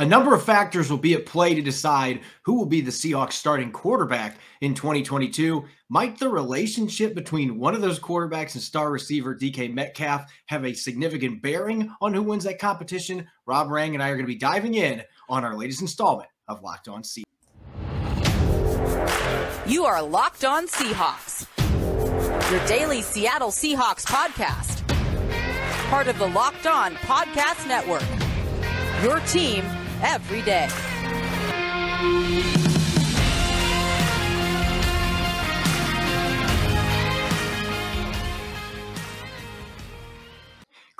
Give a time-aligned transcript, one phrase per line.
[0.00, 3.34] A number of factors will be at play to decide who will be the Seahawks
[3.34, 5.62] starting quarterback in 2022.
[5.90, 10.72] Might the relationship between one of those quarterbacks and star receiver DK Metcalf have a
[10.72, 13.28] significant bearing on who wins that competition?
[13.44, 16.62] Rob Rang and I are going to be diving in on our latest installment of
[16.62, 17.24] Locked On Seahawks.
[19.66, 21.46] You are Locked On Seahawks,
[22.50, 24.80] your daily Seattle Seahawks podcast,
[25.90, 28.02] part of the Locked On Podcast Network.
[29.02, 29.62] Your team
[30.02, 30.68] every day.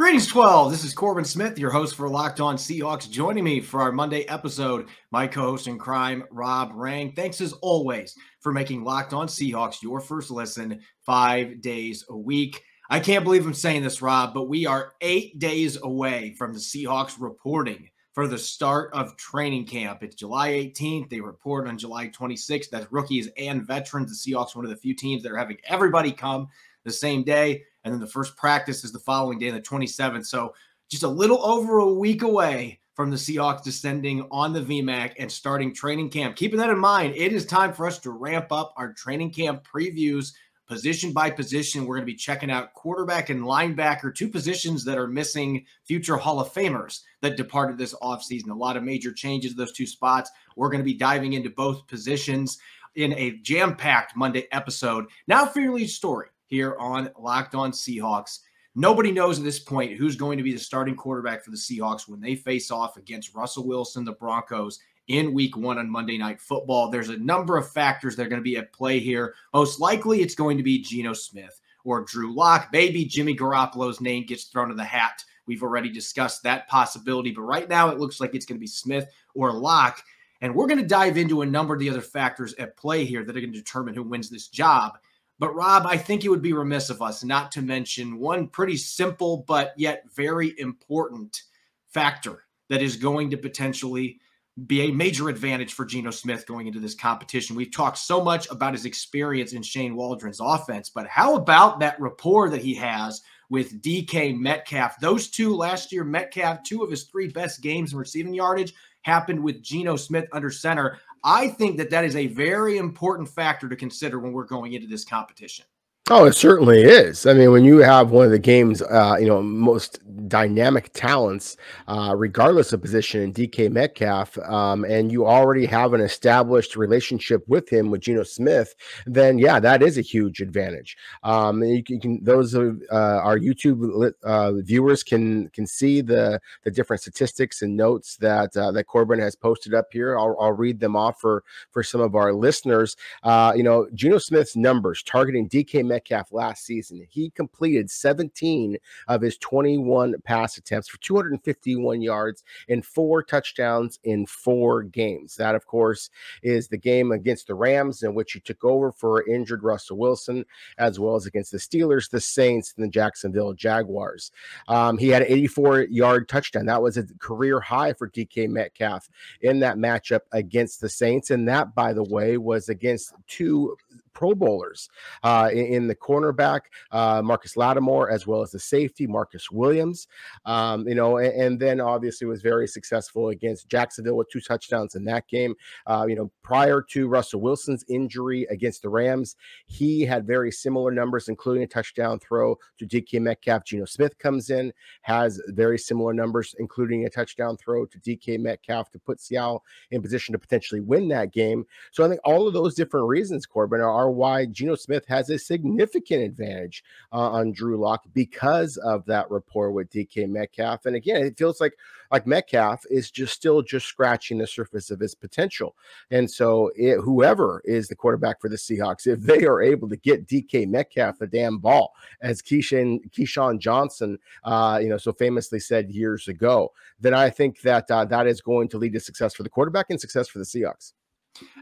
[0.00, 0.72] Greetings, 12.
[0.72, 3.08] This is Corbin Smith, your host for Locked On Seahawks.
[3.08, 7.12] Joining me for our Monday episode, my co host in crime, Rob Rang.
[7.12, 12.62] Thanks as always for making Locked On Seahawks your first listen five days a week.
[12.88, 16.58] I can't believe I'm saying this, Rob, but we are eight days away from the
[16.58, 20.02] Seahawks reporting for the start of training camp.
[20.02, 21.08] It's July 18th.
[21.08, 22.70] They report on July 26th.
[22.70, 24.24] That's rookies and veterans.
[24.24, 26.48] The Seahawks, one of the few teams that are having everybody come
[26.84, 27.62] the same day.
[27.84, 30.26] And then the first practice is the following day, the 27th.
[30.26, 30.54] So
[30.90, 35.30] just a little over a week away from the Seahawks descending on the VMAC and
[35.30, 36.36] starting training camp.
[36.36, 39.64] Keeping that in mind, it is time for us to ramp up our training camp
[39.64, 40.32] previews
[40.70, 41.84] position by position.
[41.84, 46.16] We're going to be checking out quarterback and linebacker, two positions that are missing future
[46.16, 48.50] Hall of Famers that departed this offseason.
[48.50, 50.30] A lot of major changes those two spots.
[50.54, 52.58] We're going to be diving into both positions
[52.94, 55.06] in a jam packed Monday episode.
[55.26, 58.38] Now, for your lead story here on Locked On Seahawks.
[58.76, 62.08] Nobody knows at this point who's going to be the starting quarterback for the Seahawks
[62.08, 64.78] when they face off against Russell Wilson, the Broncos,
[65.08, 66.90] in week one on Monday Night Football.
[66.90, 69.34] There's a number of factors that are going to be at play here.
[69.52, 72.68] Most likely, it's going to be Geno Smith or Drew Lock.
[72.72, 75.24] Maybe Jimmy Garoppolo's name gets thrown in the hat.
[75.46, 78.66] We've already discussed that possibility, but right now it looks like it's going to be
[78.66, 80.02] Smith or Lock.
[80.42, 83.24] And we're going to dive into a number of the other factors at play here
[83.24, 84.98] that are going to determine who wins this job.
[85.38, 88.76] But Rob, I think it would be remiss of us not to mention one pretty
[88.76, 91.44] simple but yet very important
[91.88, 94.20] factor that is going to potentially
[94.66, 97.56] be a major advantage for Geno Smith going into this competition.
[97.56, 102.00] We've talked so much about his experience in Shane Waldron's offense, but how about that
[102.00, 105.00] rapport that he has with DK Metcalf?
[105.00, 109.42] Those two last year, Metcalf, two of his three best games in receiving yardage happened
[109.42, 110.98] with Geno Smith under center.
[111.24, 114.88] I think that that is a very important factor to consider when we're going into
[114.88, 115.64] this competition.
[116.12, 117.24] Oh, it certainly is.
[117.24, 121.56] I mean, when you have one of the game's, uh, you know, most dynamic talents,
[121.86, 127.44] uh, regardless of position, in DK Metcalf, um, and you already have an established relationship
[127.46, 128.74] with him with Geno Smith,
[129.06, 130.96] then yeah, that is a huge advantage.
[131.22, 136.00] Um, you, can, you can those of uh, our YouTube uh, viewers can can see
[136.00, 140.18] the the different statistics and notes that uh, that Corbin has posted up here.
[140.18, 142.96] I'll, I'll read them off for for some of our listeners.
[143.22, 147.06] Uh, you know, Geno Smith's numbers targeting DK Metcalf Metcalf last season.
[147.10, 148.78] He completed 17
[149.08, 155.36] of his 21 pass attempts for 251 yards and four touchdowns in four games.
[155.36, 156.08] That, of course,
[156.42, 160.46] is the game against the Rams, in which he took over for injured Russell Wilson,
[160.78, 164.32] as well as against the Steelers, the Saints, and the Jacksonville Jaguars.
[164.68, 166.64] Um, he had an 84 yard touchdown.
[166.66, 169.08] That was a career high for DK Metcalf
[169.42, 171.30] in that matchup against the Saints.
[171.30, 173.76] And that, by the way, was against two
[174.12, 174.88] Pro Bowlers
[175.22, 176.60] uh, in, in, the cornerback,
[176.92, 180.08] uh, Marcus Lattimore, as well as the safety, Marcus Williams.
[180.44, 184.94] Um, you know, and, and, then obviously was very successful against Jacksonville with two touchdowns
[184.94, 185.54] in that game.
[185.86, 189.36] Uh, you know, prior to Russell Wilson's injury against the Rams,
[189.66, 193.64] he had very similar numbers, including a touchdown throw to DK Metcalf.
[193.64, 194.72] Geno Smith comes in,
[195.02, 200.02] has very similar numbers, including a touchdown throw to DK Metcalf to put Seattle in
[200.02, 201.64] position to potentially win that game.
[201.90, 205.30] So I think all of those different reasons, Corbin, are are why Geno Smith has
[205.30, 210.86] a significant advantage uh, on Drew Lock because of that rapport with DK Metcalf.
[210.86, 211.74] And again, it feels like
[212.10, 215.76] like Metcalf is just still just scratching the surface of his potential.
[216.10, 219.96] And so, it, whoever is the quarterback for the Seahawks, if they are able to
[219.96, 225.60] get DK Metcalf the damn ball, as Keyshawn, Keyshawn Johnson, uh, you know, so famously
[225.60, 229.34] said years ago, then I think that uh, that is going to lead to success
[229.34, 230.92] for the quarterback and success for the Seahawks.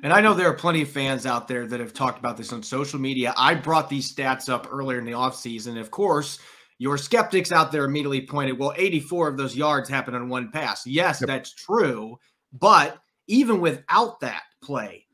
[0.03, 2.53] And I know there are plenty of fans out there that have talked about this
[2.53, 3.35] on social media.
[3.37, 5.79] I brought these stats up earlier in the offseason.
[5.79, 6.39] Of course,
[6.79, 10.87] your skeptics out there immediately pointed, well, 84 of those yards happened on one pass.
[10.87, 11.29] Yes, yep.
[11.29, 12.19] that's true.
[12.53, 15.05] But even without that play,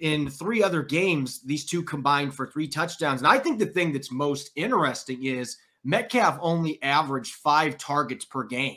[0.00, 3.20] in three other games, these two combined for three touchdowns.
[3.20, 8.44] And I think the thing that's most interesting is Metcalf only averaged five targets per
[8.44, 8.76] game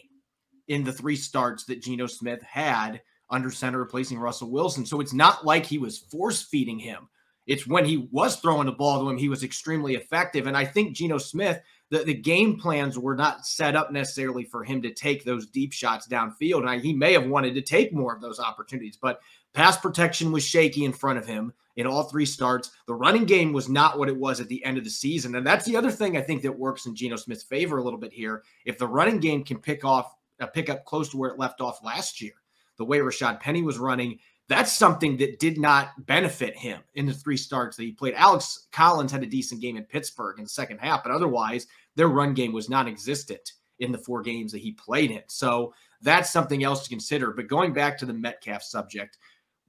[0.68, 3.02] in the three starts that Geno Smith had
[3.32, 4.86] under center replacing Russell Wilson.
[4.86, 7.08] So it's not like he was force feeding him.
[7.48, 10.46] It's when he was throwing the ball to him, he was extremely effective.
[10.46, 14.64] And I think Geno Smith, the, the game plans were not set up necessarily for
[14.64, 16.60] him to take those deep shots downfield.
[16.60, 19.22] And I, he may have wanted to take more of those opportunities, but
[19.54, 22.72] pass protection was shaky in front of him in all three starts.
[22.86, 25.36] The running game was not what it was at the end of the season.
[25.36, 28.00] And that's the other thing I think that works in Geno Smith's favor a little
[28.00, 28.44] bit here.
[28.66, 31.62] If the running game can pick off, uh, pick up close to where it left
[31.62, 32.34] off last year,
[32.82, 34.18] the way Rashad Penny was running,
[34.50, 38.16] that's something that did not benefit him in the three starts that he played.
[38.16, 42.08] Alex Collins had a decent game in Pittsburgh in the second half, but otherwise, their
[42.08, 45.22] run game was non existent in the four games that he played in.
[45.28, 47.32] So that's something else to consider.
[47.32, 49.20] But going back to the Metcalf subject,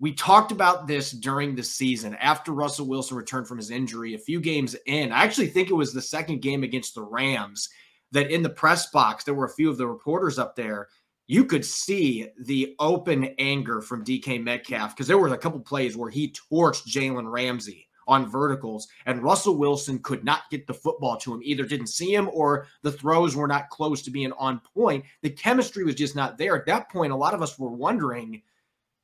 [0.00, 4.18] we talked about this during the season after Russell Wilson returned from his injury a
[4.18, 5.12] few games in.
[5.12, 7.68] I actually think it was the second game against the Rams
[8.10, 10.88] that in the press box, there were a few of the reporters up there
[11.26, 15.96] you could see the open anger from DK Metcalf because there were a couple plays
[15.96, 21.16] where he torched Jalen Ramsey on verticals, and Russell Wilson could not get the football
[21.18, 21.40] to him.
[21.42, 25.04] Either didn't see him or the throws were not close to being on point.
[25.22, 26.56] The chemistry was just not there.
[26.56, 28.42] At that point, a lot of us were wondering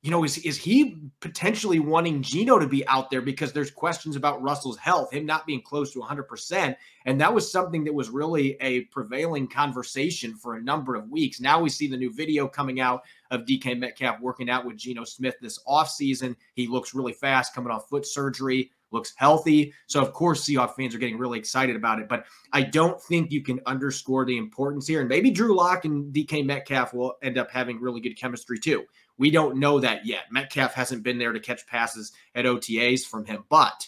[0.01, 4.15] you know, is is he potentially wanting Geno to be out there because there's questions
[4.15, 6.75] about Russell's health, him not being close to 100%,
[7.05, 11.41] and that was something that was really a prevailing conversation for a number of weeks.
[11.41, 15.03] Now we see the new video coming out of DK Metcalf working out with Geno
[15.03, 16.35] Smith this offseason.
[16.53, 19.73] He looks really fast coming off foot surgery, looks healthy.
[19.87, 23.31] So of course Seahawks fans are getting really excited about it, but I don't think
[23.31, 27.37] you can underscore the importance here and maybe Drew Lock and DK Metcalf will end
[27.37, 28.85] up having really good chemistry too.
[29.19, 30.31] We don't know that yet.
[30.31, 33.87] Metcalf hasn't been there to catch passes at OTAs from him, but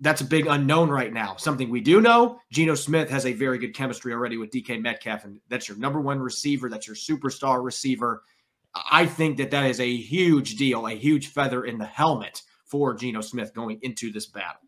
[0.00, 1.36] that's a big unknown right now.
[1.36, 5.24] Something we do know Geno Smith has a very good chemistry already with DK Metcalf,
[5.24, 6.68] and that's your number one receiver.
[6.70, 8.22] That's your superstar receiver.
[8.90, 12.94] I think that that is a huge deal, a huge feather in the helmet for
[12.94, 14.60] Geno Smith going into this battle.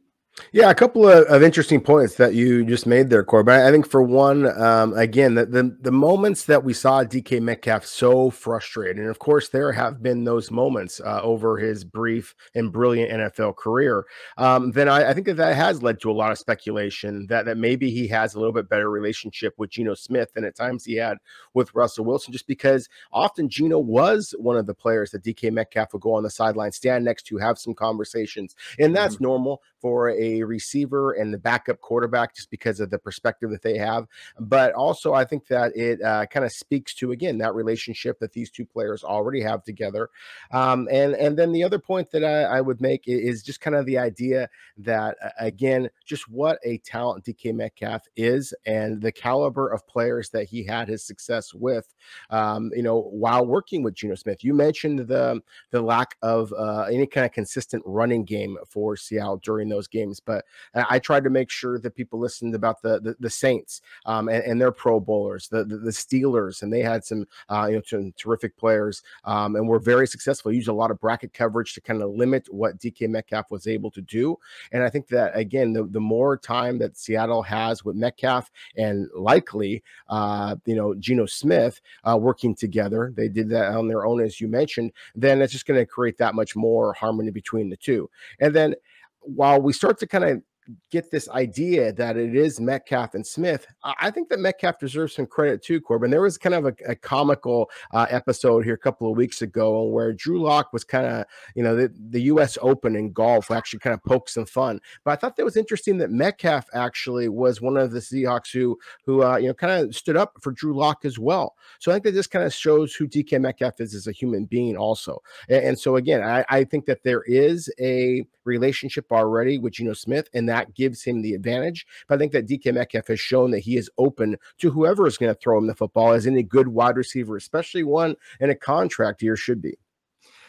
[0.52, 3.60] Yeah, a couple of, of, interesting points that you just made there, Corbin.
[3.60, 7.84] I think for one, um, again, the, the, the moments that we saw DK Metcalf
[7.84, 12.72] so frustrated, and of course there have been those moments uh, over his brief and
[12.72, 14.04] brilliant NFL career.
[14.37, 17.46] Um, then I, I, think that that has led to a lot of speculation that
[17.46, 20.84] that maybe he has a little bit better relationship with Geno Smith than at times
[20.84, 21.19] he had
[21.54, 25.92] with Russell Wilson, just because often Geno was one of the players that DK Metcalf
[25.92, 29.25] would go on the sideline, stand next to, have some conversations, and that's mm-hmm.
[29.25, 33.76] normal for a receiver and the backup quarterback just because of the perspective that they
[33.76, 34.06] have.
[34.38, 38.32] But also, I think that it uh, kind of speaks to again that relationship that
[38.32, 40.10] these two players already have together.
[40.52, 43.76] Um, and and then the other point that I, I would make is just kind
[43.76, 44.48] of the idea
[44.78, 50.30] that uh, again, just what a talent DK Metcalf is and the caliber of players
[50.30, 51.94] that he had his success with.
[52.30, 55.40] Um, you know, while working with Geno Smith, you mentioned the
[55.70, 60.19] the lack of uh, any kind of consistent running game for Seattle during those games.
[60.25, 60.44] But
[60.75, 64.43] I tried to make sure that people listened about the the, the Saints um, and,
[64.44, 67.82] and, their Pro Bowlers, the, the, the Steelers, and they had some uh, you know
[67.84, 70.52] some terrific players um, and were very successful.
[70.52, 73.90] Used a lot of bracket coverage to kind of limit what DK Metcalf was able
[73.93, 74.37] to do.
[74.72, 79.08] And I think that again, the, the more time that Seattle has with Metcalf and
[79.14, 84.20] likely uh, you know Geno Smith uh, working together, they did that on their own
[84.20, 84.93] as you mentioned.
[85.14, 88.11] Then it's just going to create that much more harmony between the two.
[88.40, 88.75] And then
[89.22, 90.42] while we start to kind of
[90.90, 95.26] get this idea that it is Metcalf and Smith, I think that Metcalf deserves some
[95.26, 96.10] credit too, Corbin.
[96.10, 99.84] There was kind of a, a comical uh, episode here a couple of weeks ago
[99.84, 101.24] where Drew Lock was kind of,
[101.54, 102.58] you know, the, the U.S.
[102.60, 104.80] Open in golf actually kind of poked some fun.
[105.04, 108.78] But I thought that was interesting that Metcalf actually was one of the Seahawks who,
[109.04, 111.54] who uh, you know, kind of stood up for Drew Lock as well.
[111.78, 114.44] So I think that this kind of shows who DK Metcalf is as a human
[114.44, 115.22] being also.
[115.48, 119.92] And, and so again, I, I think that there is a relationship already with Geno
[119.92, 121.87] Smith, and that gives him the advantage.
[122.09, 125.19] But I think that DK Metcalf has shown that he is open to whoever is
[125.19, 128.55] going to throw him the football as any good wide receiver, especially one in a
[128.55, 129.79] contract year should be.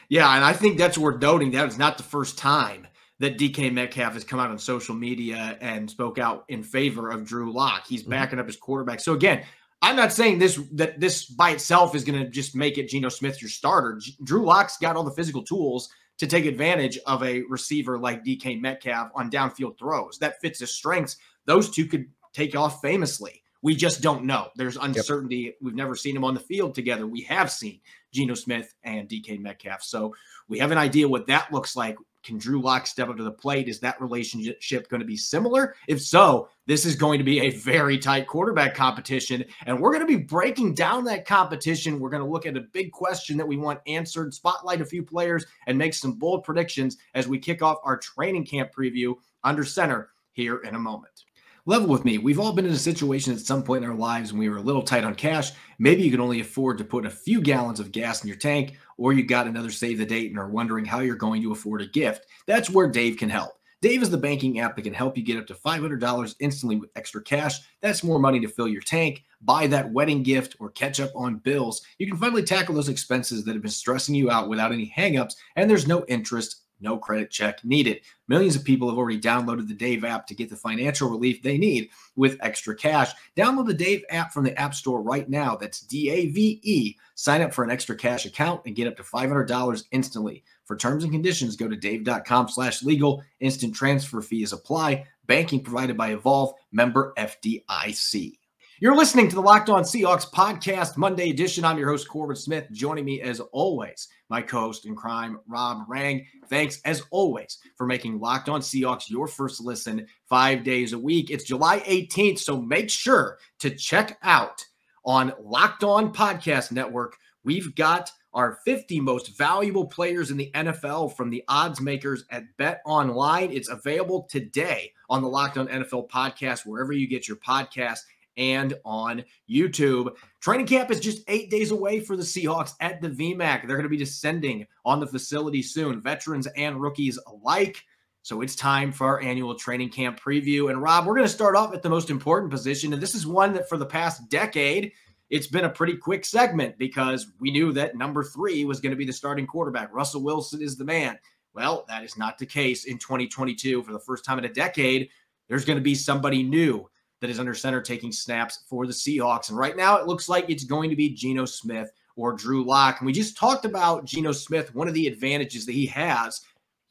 [0.09, 1.51] Yeah, and I think that's worth noting.
[1.51, 2.87] That is not the first time
[3.19, 7.23] that DK Metcalf has come out on social media and spoke out in favor of
[7.23, 7.85] Drew Lock.
[7.87, 8.11] He's mm-hmm.
[8.11, 8.99] backing up his quarterback.
[8.99, 9.43] So again,
[9.81, 13.09] I'm not saying this that this by itself is going to just make it Geno
[13.09, 13.99] Smith your starter.
[14.23, 15.89] Drew Lock's got all the physical tools
[16.21, 20.19] to take advantage of a receiver like DK Metcalf on downfield throws.
[20.19, 21.17] That fits his strengths.
[21.45, 23.41] Those two could take off famously.
[23.63, 24.49] We just don't know.
[24.55, 25.37] There's uncertainty.
[25.37, 25.55] Yep.
[25.61, 27.07] We've never seen them on the field together.
[27.07, 27.79] We have seen
[28.13, 29.81] Geno Smith and DK Metcalf.
[29.81, 30.13] So
[30.47, 31.97] we have an idea what that looks like.
[32.23, 33.67] Can Drew Lock step up to the plate?
[33.67, 35.75] Is that relationship going to be similar?
[35.87, 39.43] If so, this is going to be a very tight quarterback competition.
[39.65, 41.99] And we're going to be breaking down that competition.
[41.99, 45.03] We're going to look at a big question that we want answered, spotlight a few
[45.03, 49.63] players, and make some bold predictions as we kick off our training camp preview under
[49.63, 51.25] center here in a moment
[51.65, 52.17] level with me.
[52.17, 54.57] We've all been in a situation at some point in our lives when we were
[54.57, 55.51] a little tight on cash.
[55.79, 58.77] Maybe you can only afford to put a few gallons of gas in your tank,
[58.97, 61.81] or you got another save the date and are wondering how you're going to afford
[61.81, 62.25] a gift.
[62.47, 63.53] That's where Dave can help.
[63.81, 66.91] Dave is the banking app that can help you get up to $500 instantly with
[66.95, 67.59] extra cash.
[67.81, 71.37] That's more money to fill your tank, buy that wedding gift, or catch up on
[71.37, 71.81] bills.
[71.97, 75.33] You can finally tackle those expenses that have been stressing you out without any hangups,
[75.55, 78.01] and there's no interest no credit check needed.
[78.27, 81.57] Millions of people have already downloaded the Dave app to get the financial relief they
[81.57, 83.11] need with extra cash.
[83.35, 85.55] Download the Dave app from the App Store right now.
[85.55, 86.95] That's D A V E.
[87.15, 90.43] Sign up for an extra cash account and get up to $500 instantly.
[90.65, 93.23] For terms and conditions, go to dave.com slash legal.
[93.39, 95.05] Instant transfer fees apply.
[95.27, 98.37] Banking provided by Evolve, member FDIC.
[98.81, 101.63] You're listening to the Locked On Seahawks podcast, Monday edition.
[101.63, 102.65] I'm your host, Corbin Smith.
[102.71, 106.25] Joining me as always, my co host in crime, Rob Rang.
[106.49, 111.29] Thanks as always for making Locked On Seahawks your first listen five days a week.
[111.29, 114.65] It's July 18th, so make sure to check out
[115.05, 117.17] on Locked On Podcast Network.
[117.43, 122.45] We've got our 50 most valuable players in the NFL from the odds makers at
[122.57, 123.51] Bet Online.
[123.51, 127.99] It's available today on the Locked On NFL podcast, wherever you get your podcast
[128.37, 130.15] and on YouTube.
[130.39, 133.67] Training camp is just eight days away for the Seahawks at the VMAC.
[133.67, 137.83] They're going to be descending on the facility soon, veterans and rookies alike.
[138.23, 140.69] So it's time for our annual training camp preview.
[140.69, 142.93] And Rob, we're going to start off at the most important position.
[142.93, 144.91] And this is one that for the past decade,
[145.31, 148.97] it's been a pretty quick segment because we knew that number three was going to
[148.97, 149.93] be the starting quarterback.
[149.93, 151.17] Russell Wilson is the man.
[151.53, 153.81] Well, that is not the case in 2022.
[153.81, 155.09] For the first time in a decade,
[155.47, 156.89] there's going to be somebody new
[157.21, 159.49] that is under center taking snaps for the Seahawks.
[159.49, 162.99] And right now, it looks like it's going to be Geno Smith or Drew Lock.
[162.99, 164.75] And we just talked about Geno Smith.
[164.75, 166.41] One of the advantages that he has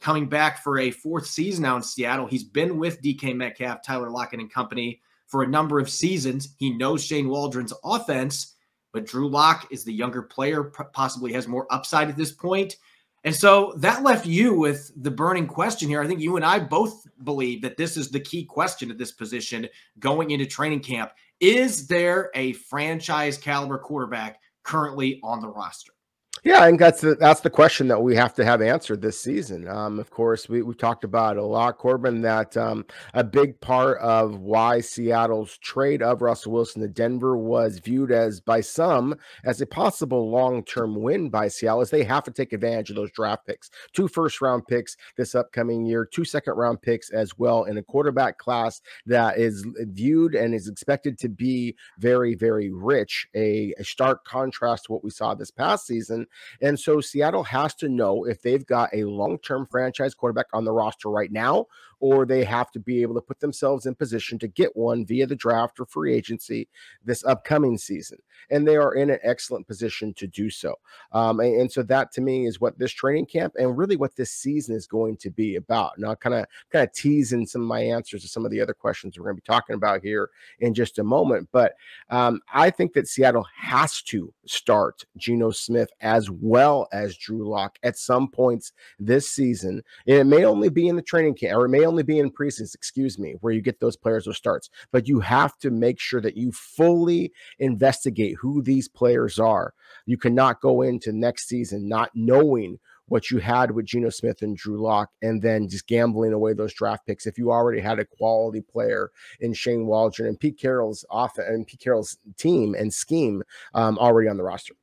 [0.00, 2.26] coming back for a fourth season now in Seattle.
[2.26, 6.54] He's been with DK Metcalf, Tyler Lockett, and company for a number of seasons.
[6.56, 8.54] He knows Shane Waldron's offense,
[8.92, 12.76] but Drew Lock is the younger player, possibly has more upside at this point.
[13.24, 16.00] And so that left you with the burning question here.
[16.00, 19.12] I think you and I both believe that this is the key question at this
[19.12, 21.12] position going into training camp.
[21.38, 25.92] Is there a franchise caliber quarterback currently on the roster?
[26.42, 29.20] Yeah, I think that's the that's the question that we have to have answered this
[29.20, 29.68] season.
[29.68, 33.98] Um, of course, we we talked about a lot, Corbin, that um, a big part
[33.98, 39.60] of why Seattle's trade of Russell Wilson to Denver was viewed as by some as
[39.60, 43.10] a possible long term win by Seattle, is they have to take advantage of those
[43.12, 47.64] draft picks, two first round picks this upcoming year, two second round picks as well,
[47.64, 53.28] in a quarterback class that is viewed and is expected to be very very rich.
[53.34, 56.26] A, a stark contrast to what we saw this past season
[56.60, 60.64] and so Seattle has to know if they've got a long term franchise quarterback on
[60.64, 61.66] the roster right now
[62.00, 65.26] or they have to be able to put themselves in position to get one via
[65.26, 66.66] the draft or free agency
[67.04, 68.18] this upcoming season.
[68.50, 70.74] And they are in an excellent position to do so.
[71.12, 74.16] Um, and, and, so that to me is what this training camp and really what
[74.16, 75.98] this season is going to be about.
[75.98, 78.74] Now, kind of kind of teasing some of my answers to some of the other
[78.74, 80.30] questions we're going to be talking about here
[80.60, 81.48] in just a moment.
[81.52, 81.74] But
[82.08, 87.78] um, I think that Seattle has to start Geno Smith as well as Drew Lock
[87.82, 89.82] at some points this season.
[90.06, 92.30] And it may only be in the training camp, or it may only be in
[92.30, 95.98] precincts, excuse me, where you get those players or starts, but you have to make
[95.98, 99.74] sure that you fully investigate who these players are.
[100.06, 104.56] You cannot go into next season not knowing what you had with Geno Smith and
[104.56, 107.26] Drew Lock, and then just gambling away those draft picks.
[107.26, 111.66] If you already had a quality player in Shane Waldron and Pete Carroll's off and
[111.66, 113.42] Pete Carroll's team and scheme
[113.74, 114.74] um, already on the roster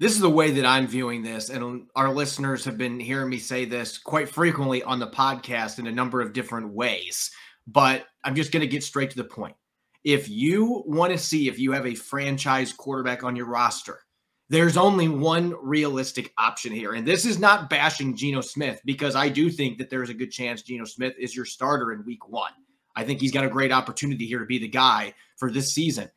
[0.00, 3.38] this is the way that I'm viewing this, and our listeners have been hearing me
[3.38, 7.30] say this quite frequently on the podcast in a number of different ways.
[7.66, 9.56] But I'm just going to get straight to the point.
[10.02, 14.00] If you want to see if you have a franchise quarterback on your roster,
[14.50, 16.92] there's only one realistic option here.
[16.92, 20.30] And this is not bashing Geno Smith because I do think that there's a good
[20.30, 22.52] chance Geno Smith is your starter in week one.
[22.96, 26.10] I think he's got a great opportunity here to be the guy for this season.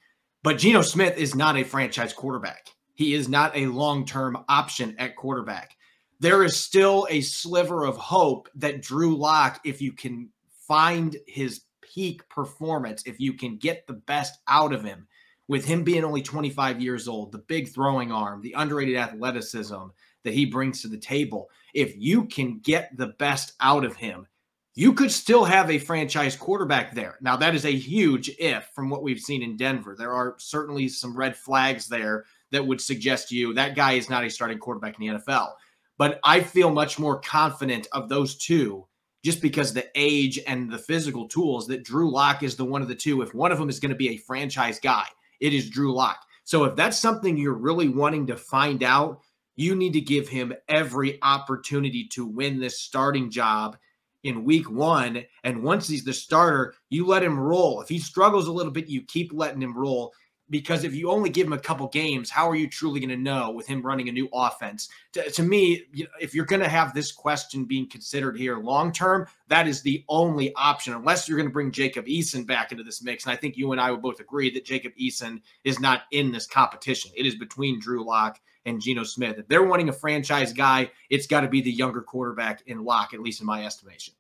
[0.43, 4.95] But Geno Smith is not a franchise quarterback he is not a long term option
[4.97, 5.77] at quarterback.
[6.19, 10.29] There is still a sliver of hope that Drew Lock, if you can
[10.67, 15.07] find his peak performance, if you can get the best out of him,
[15.47, 19.75] with him being only 25 years old, the big throwing arm, the underrated athleticism,
[20.23, 21.51] that he brings to the table.
[21.75, 24.25] If you can get the best out of him,
[24.73, 27.19] you could still have a franchise quarterback there.
[27.21, 29.95] Now, that is a huge if from what we've seen in Denver.
[29.95, 34.09] There are certainly some red flags there that would suggest to you that guy is
[34.09, 35.51] not a starting quarterback in the NFL.
[35.97, 38.85] But I feel much more confident of those two
[39.23, 42.87] just because the age and the physical tools that Drew Lock is the one of
[42.87, 43.21] the two.
[43.21, 45.05] If one of them is going to be a franchise guy,
[45.39, 46.19] it is Drew Lock.
[46.43, 49.21] So if that's something you're really wanting to find out,
[49.57, 53.75] you need to give him every opportunity to win this starting job
[54.23, 55.23] in week one.
[55.43, 57.81] And once he's the starter, you let him roll.
[57.81, 60.13] If he struggles a little bit, you keep letting him roll.
[60.49, 63.17] Because if you only give him a couple games, how are you truly going to
[63.17, 64.87] know with him running a new offense?
[65.13, 65.83] To, to me,
[66.21, 70.05] if you're going to have this question being considered here long term, that is the
[70.07, 73.25] only option, unless you're going to bring Jacob Eason back into this mix.
[73.25, 76.31] And I think you and I would both agree that Jacob Eason is not in
[76.31, 77.11] this competition.
[77.15, 79.37] It is between Drew Lock and Geno Smith.
[79.37, 83.13] If they're wanting a franchise guy, it's got to be the younger quarterback in Lock,
[83.13, 84.13] at least in my estimation.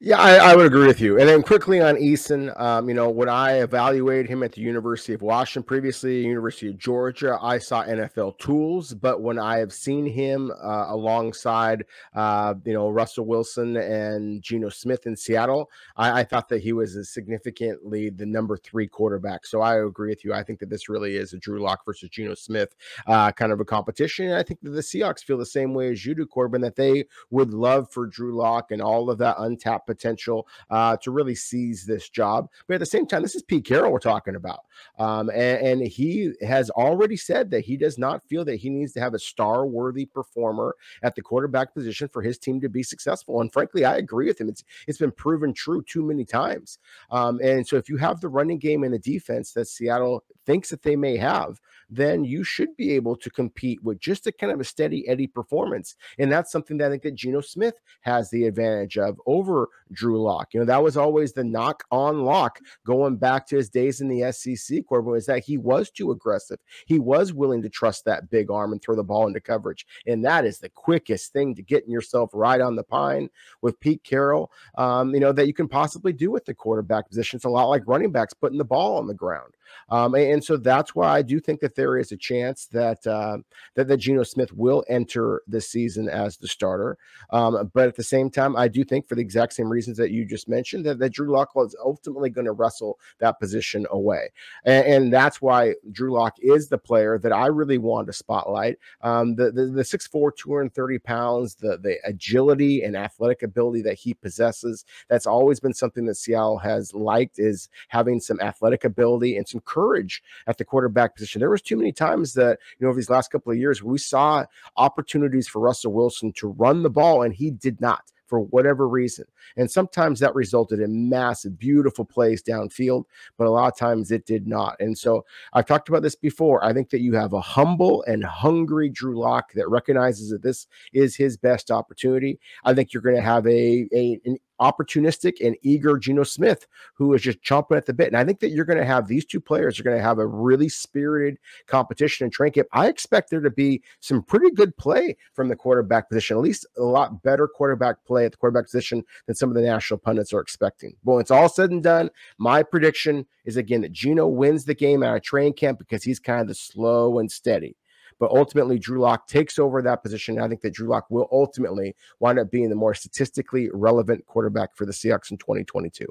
[0.00, 1.18] Yeah, I, I, would agree with you.
[1.18, 5.14] And then quickly on Eason, um, you know, when I evaluated him at the University
[5.14, 8.92] of Washington previously, University of Georgia, I saw NFL tools.
[8.92, 14.68] But when I have seen him uh, alongside, uh, you know, Russell Wilson and Geno
[14.68, 19.46] Smith in Seattle, I, I, thought that he was significantly the number three quarterback.
[19.46, 20.34] So I agree with you.
[20.34, 22.74] I think that this really is a Drew Lock versus Geno Smith
[23.06, 24.26] uh, kind of a competition.
[24.26, 26.76] And I think that the Seahawks feel the same way as you do, Corbin, that
[26.76, 31.10] they would love for Drew Lock and all of that untapped untapped potential uh, to
[31.10, 32.48] really seize this job.
[32.66, 34.60] But at the same time, this is Pete Carroll we're talking about.
[34.98, 38.92] Um, and, and, he has already said that he does not feel that he needs
[38.94, 42.82] to have a star worthy performer at the quarterback position for his team to be
[42.82, 43.40] successful.
[43.40, 44.48] And frankly, I agree with him.
[44.48, 46.78] It's it's been proven true too many times.
[47.10, 50.70] Um, and so if you have the running game and the defense that Seattle thinks
[50.70, 51.60] that they may have,
[51.90, 55.26] then you should be able to compete with just a kind of a steady Eddie
[55.26, 55.96] performance.
[56.18, 60.22] And that's something that I think that Geno Smith has the advantage of over Drew
[60.22, 60.54] Lock.
[60.54, 64.08] You know, that was always the knock on Lock going back to his days in
[64.08, 66.58] the SEC, Corbin, was that he was too aggressive.
[66.86, 69.86] He was willing to trust that big arm and throw the ball into coverage.
[70.06, 73.30] And that is the quickest thing to getting yourself right on the pine
[73.62, 77.36] with Pete Carroll, um, you know, that you can possibly do with the quarterback position.
[77.36, 79.54] It's a lot like running backs putting the ball on the ground.
[79.88, 83.38] Um, and, so that's why I do think that there is a chance that uh,
[83.74, 86.98] that that Geno Smith will enter this season as the starter.
[87.30, 90.10] Um, but at the same time, I do think for the exact same reasons that
[90.10, 94.30] you just mentioned that, that Drew Lock is ultimately going to wrestle that position away,
[94.64, 98.78] and, and, that's why Drew Lock is the player that I really want to spotlight.
[99.02, 104.14] Um, the the, the 6'4", 230 pounds, the the agility and athletic ability that he
[104.14, 104.84] possesses.
[105.08, 109.60] That's always been something that Seattle has liked is having some athletic ability and some
[109.60, 111.40] courage at the quarterback position.
[111.40, 113.98] There was too many times that, you know, over these last couple of years, we
[113.98, 114.44] saw
[114.76, 119.24] opportunities for Russell Wilson to run the ball and he did not for whatever reason.
[119.56, 123.04] And sometimes that resulted in massive, beautiful plays downfield,
[123.36, 124.76] but a lot of times it did not.
[124.80, 126.64] And so I've talked about this before.
[126.64, 130.66] I think that you have a humble and hungry Drew Lock that recognizes that this
[130.92, 132.38] is his best opportunity.
[132.64, 137.12] I think you're going to have a, a an opportunistic and eager Geno Smith, who
[137.14, 138.08] is just chomping at the bit.
[138.08, 140.18] And I think that you're going to have these two players are going to have
[140.18, 142.68] a really spirited competition in training camp.
[142.72, 146.66] I expect there to be some pretty good play from the quarterback position, at least
[146.76, 150.32] a lot better quarterback play at the quarterback position than some of the national pundits
[150.32, 150.96] are expecting.
[151.04, 152.10] But when it's all said and done.
[152.38, 156.18] My prediction is again that Geno wins the game out of training camp because he's
[156.18, 157.76] kind of the slow and steady.
[158.24, 160.40] But ultimately, Drew Lock takes over that position.
[160.40, 164.74] I think that Drew Lock will ultimately wind up being the more statistically relevant quarterback
[164.74, 166.06] for the Seahawks in 2022.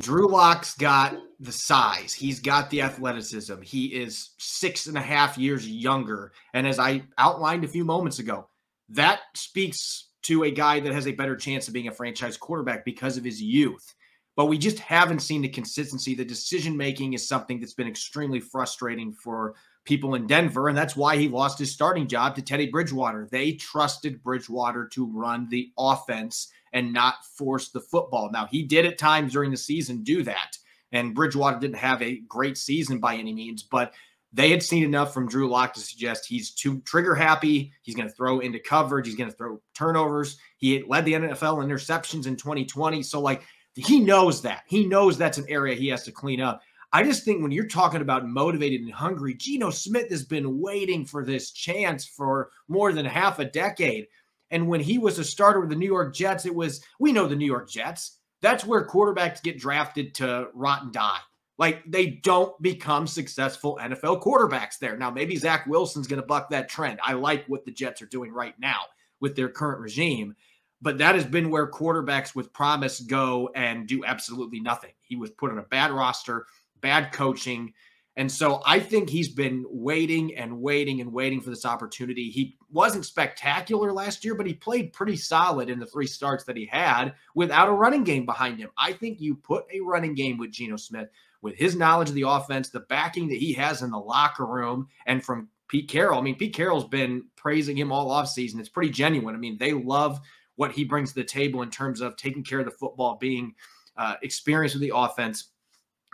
[0.00, 2.14] Drew Lock's got the size.
[2.14, 3.62] He's got the athleticism.
[3.62, 6.30] He is six and a half years younger.
[6.54, 8.46] And as I outlined a few moments ago,
[8.90, 12.84] that speaks to a guy that has a better chance of being a franchise quarterback
[12.84, 13.92] because of his youth.
[14.36, 16.14] But we just haven't seen the consistency.
[16.14, 20.96] The decision making is something that's been extremely frustrating for people in Denver, and that's
[20.96, 23.28] why he lost his starting job to Teddy Bridgewater.
[23.30, 28.30] They trusted Bridgewater to run the offense and not force the football.
[28.32, 30.56] Now, he did at times during the season do that,
[30.92, 33.92] and Bridgewater didn't have a great season by any means, but
[34.32, 37.72] they had seen enough from Drew Lock to suggest he's too trigger happy.
[37.82, 39.06] He's going to throw into coverage.
[39.06, 40.38] He's going to throw turnovers.
[40.56, 43.02] He led the NFL interceptions in 2020.
[43.02, 43.42] So, like,
[43.74, 44.62] he knows that.
[44.66, 46.62] He knows that's an area he has to clean up.
[46.92, 51.06] I just think when you're talking about motivated and hungry, Geno Smith has been waiting
[51.06, 54.08] for this chance for more than half a decade.
[54.50, 57.26] And when he was a starter with the New York Jets, it was, we know
[57.26, 58.18] the New York Jets.
[58.42, 61.20] That's where quarterbacks get drafted to rot and die.
[61.56, 64.96] Like they don't become successful NFL quarterbacks there.
[64.96, 66.98] Now, maybe Zach Wilson's going to buck that trend.
[67.02, 68.80] I like what the Jets are doing right now
[69.20, 70.34] with their current regime,
[70.82, 74.90] but that has been where quarterbacks with promise go and do absolutely nothing.
[75.02, 76.46] He was put on a bad roster,
[76.82, 77.72] bad coaching.
[78.16, 82.28] And so I think he's been waiting and waiting and waiting for this opportunity.
[82.28, 86.56] He wasn't spectacular last year, but he played pretty solid in the three starts that
[86.58, 88.68] he had without a running game behind him.
[88.76, 91.08] I think you put a running game with Geno Smith
[91.40, 94.88] with his knowledge of the offense, the backing that he has in the locker room,
[95.06, 96.18] and from Pete Carroll.
[96.18, 98.60] I mean, Pete Carroll's been praising him all offseason.
[98.60, 99.34] It's pretty genuine.
[99.34, 100.20] I mean, they love
[100.56, 103.54] what he brings to the table in terms of taking care of the football, being
[103.96, 105.48] uh, experienced with the offense,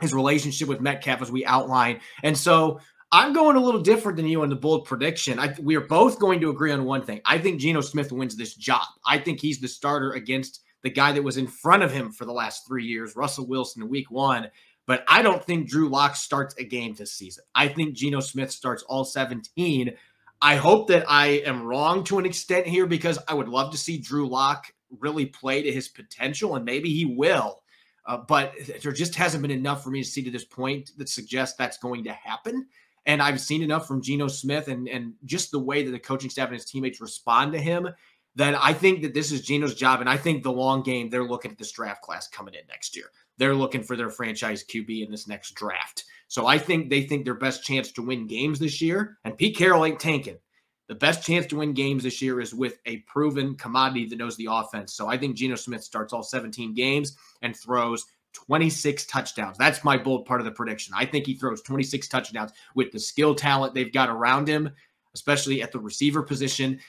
[0.01, 2.01] his relationship with Metcalf, as we outline.
[2.23, 2.81] And so
[3.11, 5.39] I'm going a little different than you on the bold prediction.
[5.39, 7.21] I, we are both going to agree on one thing.
[7.25, 8.87] I think Geno Smith wins this job.
[9.07, 12.25] I think he's the starter against the guy that was in front of him for
[12.27, 14.49] the last three years, Russell Wilson, in week one.
[14.87, 17.45] But I don't think Drew Lock starts a game this season.
[17.55, 19.95] I think Geno Smith starts all 17.
[20.41, 23.79] I hope that I am wrong to an extent here because I would love to
[23.79, 27.61] see Drew Lock really play to his potential, and maybe he will.
[28.09, 31.09] Uh, but there just hasn't been enough for me to see to this point that
[31.09, 32.67] suggests that's going to happen.
[33.07, 36.31] And I've seen enough from Geno Smith and, and just the way that the coaching
[36.31, 37.89] staff and his teammates respond to him
[38.35, 40.01] that I think that this is Geno's job.
[40.01, 42.97] And I think the long game, they're looking at this draft class coming in next
[42.97, 46.05] year they're looking for their franchise QB in this next draft.
[46.27, 49.57] So I think they think their best chance to win games this year, and Pete
[49.57, 50.37] Carroll ain't tanking.
[50.89, 54.37] The best chance to win games this year is with a proven commodity that knows
[54.37, 54.95] the offense.
[54.95, 59.59] So I think Geno Smith starts all 17 games and throws 26 touchdowns.
[59.59, 60.95] That's my bold part of the prediction.
[60.97, 64.71] I think he throws 26 touchdowns with the skill talent they've got around him,
[65.15, 66.81] especially at the receiver position.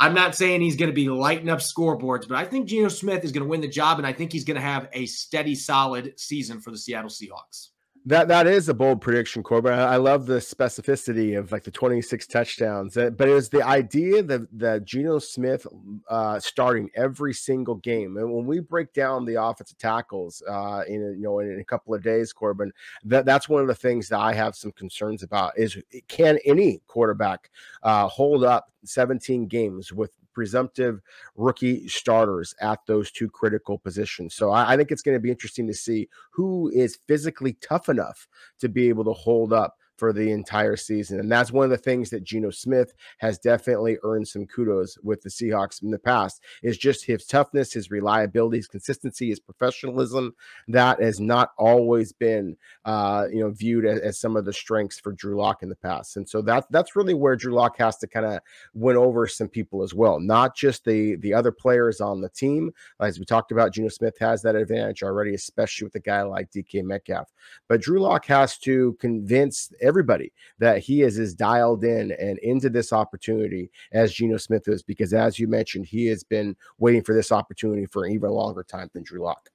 [0.00, 3.24] I'm not saying he's going to be lighting up scoreboards, but I think Geno Smith
[3.24, 5.56] is going to win the job, and I think he's going to have a steady,
[5.56, 7.70] solid season for the Seattle Seahawks.
[8.06, 9.74] That that is a bold prediction, Corbin.
[9.74, 13.62] I, I love the specificity of like the 26 touchdowns, uh, but it was the
[13.62, 15.66] idea that that Geno Smith
[16.08, 18.16] uh, starting every single game.
[18.16, 21.94] And when we break down the offensive tackles uh, in you know in a couple
[21.94, 22.72] of days, Corbin,
[23.04, 25.52] that that's one of the things that I have some concerns about.
[25.58, 27.50] Is can any quarterback
[27.82, 31.00] uh, hold up 17 games with presumptive
[31.36, 34.34] rookie starters at those two critical positions.
[34.34, 37.88] So I, I think it's going to be interesting to see who is physically tough
[37.88, 38.28] enough
[38.60, 41.18] to be able to hold up for the entire season.
[41.18, 45.20] And that's one of the things that Geno Smith has definitely earned some kudos with
[45.22, 50.34] the Seahawks in the past is just his toughness, his reliability, his consistency, his professionalism.
[50.68, 54.98] That has not always been, uh, you know, viewed as, as, some of the strengths
[54.98, 56.16] for Drew Lock in the past.
[56.16, 58.40] And so that that's really where Drew Lock has to kind of
[58.74, 62.72] win over some people as well, not just the the other players on the team.
[63.00, 66.50] As we talked about, Geno Smith has that advantage already, especially with a guy like
[66.50, 67.32] DK Metcalf.
[67.68, 72.70] But Drew Lock has to convince everybody that he is as dialed in and into
[72.70, 77.14] this opportunity as Geno Smith is, because as you mentioned, he has been waiting for
[77.14, 79.48] this opportunity for an even longer time than Drew Lock.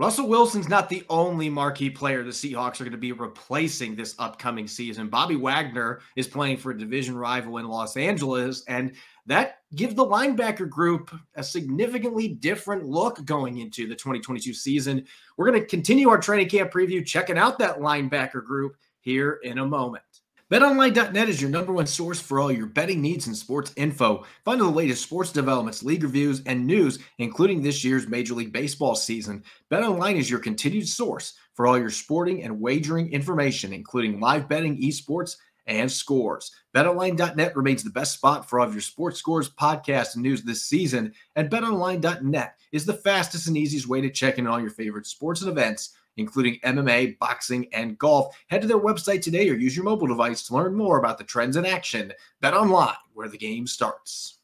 [0.00, 4.14] Russell Wilson's not the only marquee player the Seahawks are going to be replacing this
[4.18, 5.10] upcoming season.
[5.10, 8.94] Bobby Wagner is playing for a division rival in Los Angeles, and
[9.26, 15.04] that gives the linebacker group a significantly different look going into the 2022 season.
[15.36, 19.58] We're going to continue our training camp preview, checking out that linebacker group here in
[19.58, 20.04] a moment.
[20.50, 24.24] BetOnline.net is your number one source for all your betting needs and sports info.
[24.44, 28.96] Find the latest sports developments, league reviews, and news, including this year's Major League Baseball
[28.96, 29.44] season.
[29.70, 34.76] BetOnline is your continued source for all your sporting and wagering information, including live betting,
[34.82, 35.36] esports,
[35.68, 36.50] and scores.
[36.74, 40.64] BetOnline.net remains the best spot for all of your sports scores, podcasts, and news this
[40.64, 41.12] season.
[41.36, 45.06] And BetOnline.net is the fastest and easiest way to check in on all your favorite
[45.06, 48.36] sports and events including MMA, boxing, and golf.
[48.48, 51.24] Head to their website today or use your mobile device to learn more about the
[51.24, 52.12] trends in action.
[52.40, 54.38] Bet online, where the game starts.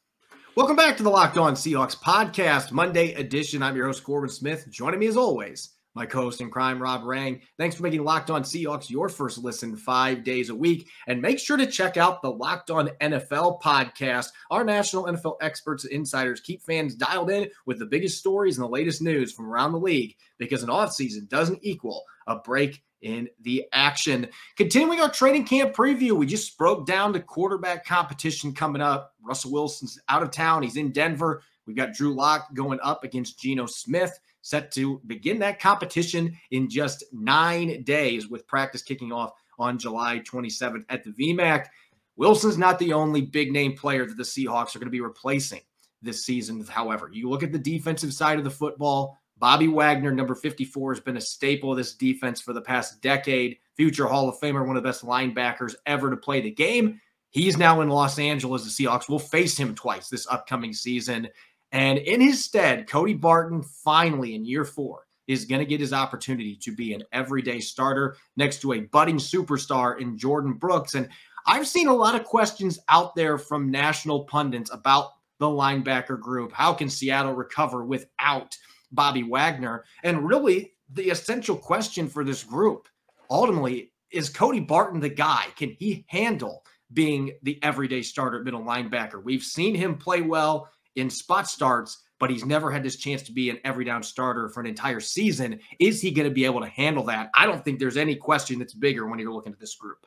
[0.57, 3.63] Welcome back to the Locked On Seahawks podcast, Monday edition.
[3.63, 4.67] I'm your host, Corbin Smith.
[4.71, 7.41] Joining me as always my co-host in crime, Rob Rang.
[7.57, 10.91] Thanks for making Locked On Seahawks your first listen five days a week.
[11.07, 14.29] And make sure to check out the Locked On NFL podcast.
[14.51, 18.65] Our national NFL experts and insiders keep fans dialed in with the biggest stories and
[18.65, 23.27] the latest news from around the league because an offseason doesn't equal a break in
[23.41, 24.29] the action.
[24.59, 29.15] Continuing our training camp preview, we just broke down the quarterback competition coming up.
[29.23, 30.63] Russell Wilson's out of town.
[30.63, 31.43] He's in Denver.
[31.67, 36.71] We've got Drew Lock going up against Geno Smith set to begin that competition in
[36.71, 41.67] just nine days, with practice kicking off on July 27th at the VMAC.
[42.15, 45.63] Wilson's not the only big name player that the Seahawks are going to be replacing
[46.01, 46.65] this season.
[46.65, 51.03] However, you look at the defensive side of the football, Bobby Wagner, number 54, has
[51.03, 53.59] been a staple of this defense for the past decade.
[53.75, 57.01] Future Hall of Famer, one of the best linebackers ever to play the game.
[57.31, 58.63] He's now in Los Angeles.
[58.63, 61.29] The Seahawks will face him twice this upcoming season.
[61.77, 65.93] And in his stead, Cody Barton finally in year four is going to get his
[65.93, 70.95] opportunity to be an everyday starter next to a budding superstar in Jordyn Brooks.
[70.95, 71.07] And
[71.47, 76.51] I've seen a lot of questions out there from national pundits about the linebacker group.
[76.51, 78.57] How can Seattle recover without
[78.91, 79.85] Bobby Wagner?
[80.03, 82.89] And really, the essential question for this group
[83.29, 85.49] ultimately is Cody Barton the guy?
[85.57, 89.23] Can he handle being the everyday starter middle linebacker?
[89.23, 93.33] We've seen him play well in spot starts, but he's never had this chance to
[93.33, 95.61] be an every down starter for an entire season.
[95.79, 97.31] Is he going to be able to handle that?
[97.35, 100.07] I don't think there's any question that's bigger when you're looking at this group.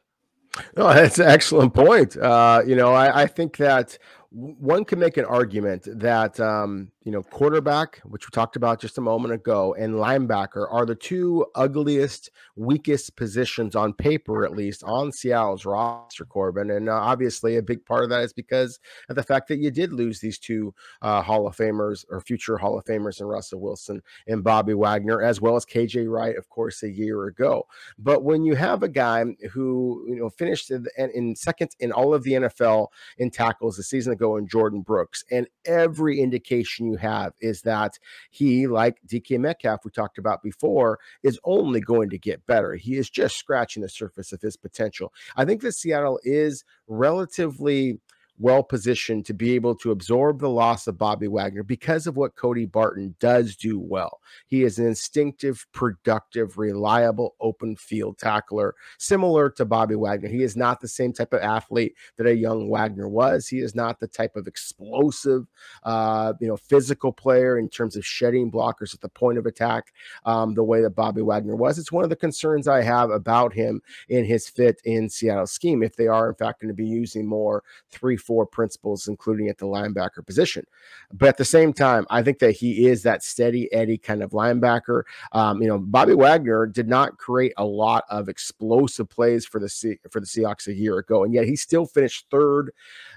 [0.76, 2.18] No, that's an excellent point.
[2.18, 3.98] Uh, you know, I, I, think that
[4.32, 9.00] one can make an argument that um, you know quarterback, which we talked about just
[9.00, 14.84] a moment ago, and linebacker are the two ugliest, weakest positions on paper, at least
[14.84, 16.26] on Seattle's roster.
[16.26, 19.58] Corbin, and uh, obviously a big part of that is because of the fact that
[19.58, 23.30] you did lose these two uh, Hall of Famers or future Hall of Famers, and
[23.30, 27.66] Russell Wilson and Bobby Wagner, as well as KJ Wright, of course, a year ago.
[27.98, 32.14] But when you have a guy who you know finished in, in second in all
[32.14, 35.24] of the NFL in tackles the season ago in Jordyn Brooks.
[35.32, 37.98] And every indication you have is that
[38.30, 42.76] he, like DK Metcalf, we talked about before, is only going to get better.
[42.76, 45.14] He is just scratching the surface of his potential.
[45.36, 48.00] I think that Seattle is relatively
[48.40, 52.36] well positioned to be able to absorb the loss of Bobby Wagner because of what
[52.36, 54.20] Cody Barton does do well.
[54.48, 60.30] He is an instinctive, productive, reliable open field tackler, similar to Bobby Wagner.
[60.30, 63.48] He is not the same type of athlete that a young Wagner was.
[63.48, 65.46] He is not the type of explosive,
[65.84, 69.94] uh, you know, physical player in terms of shedding blockers at the point of attack,
[70.26, 71.78] um, the way that Bobby Wagner was.
[71.78, 75.84] It's one of the concerns I have about him in his fit in Seattle scheme.
[75.84, 79.58] If they are, in fact, going to be using more three four principles, including at
[79.58, 80.64] the linebacker position.
[81.12, 84.34] But at the same time, I think that he is that steady Eddie kind of
[84.34, 85.02] linebacker.
[85.32, 89.68] Um, you know, Bobby Wagner did not create a lot of explosive plays for the
[89.68, 92.72] C- for the Seahawks a year ago, and yet he still finished third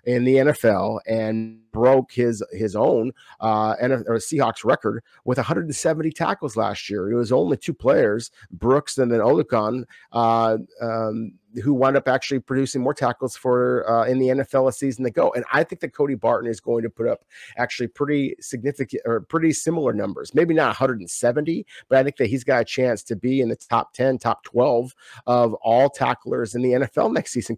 [0.07, 6.11] in the NFL and broke his his own uh, and or Seahawks record with 170
[6.13, 7.13] tackles last year.
[7.13, 12.41] It was only two players, Brooks and then Oluokun, uh, um, who wound up actually
[12.41, 15.33] producing more tackles for uh, in the NFL a season ago.
[15.35, 17.25] And I think that Cody Barton is going to put up
[17.57, 20.35] actually pretty significant or pretty similar numbers.
[20.35, 23.57] Maybe not 170, but I think that he's got a chance to be in the
[23.57, 24.95] top 10, top 12
[25.27, 27.57] of all tacklers in the NFL next season.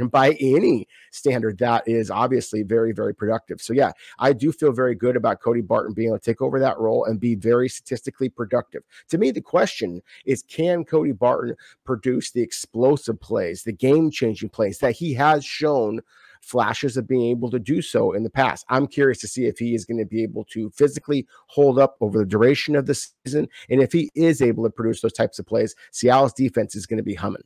[0.00, 3.60] And by any standard, that is obviously very, very productive.
[3.60, 6.58] So, yeah, I do feel very good about Cody Barton being able to take over
[6.60, 8.82] that role and be very statistically productive.
[9.10, 14.48] To me, the question is can Cody Barton produce the explosive plays, the game changing
[14.48, 16.00] plays that he has shown
[16.42, 18.66] flashes of being able to do so in the past.
[18.68, 21.96] I'm curious to see if he is going to be able to physically hold up
[22.00, 23.48] over the duration of the season.
[23.70, 26.98] And if he is able to produce those types of plays, Seattle's defense is going
[26.98, 27.42] to be humming.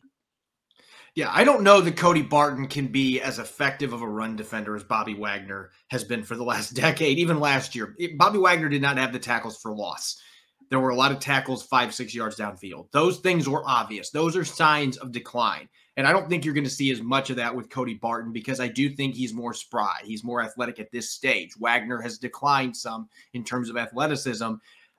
[1.16, 4.76] Yeah, I don't know that Cody Barton can be as effective of a run defender
[4.76, 7.96] as Bobby Wagner has been for the last decade, even last year.
[8.16, 10.20] Bobby Wagner did not have the tackles for loss.
[10.68, 12.90] There were a lot of tackles five, six yards downfield.
[12.92, 14.10] Those things were obvious.
[14.10, 15.70] Those are signs of decline.
[15.96, 18.30] And I don't think you're going to see as much of that with Cody Barton
[18.30, 20.00] because I do think he's more spry.
[20.04, 21.52] He's more athletic at this stage.
[21.58, 24.54] Wagner has declined some in terms of athleticism.